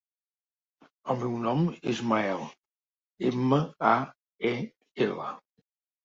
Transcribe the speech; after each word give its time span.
El 1.13 1.17
meu 1.23 1.33
nom 1.41 1.59
és 1.91 1.99
Mael: 2.11 2.41
ema, 3.29 3.59
a, 3.91 3.91
e, 4.53 4.55
ela. 5.07 5.29